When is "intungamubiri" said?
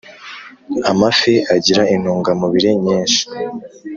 1.95-2.69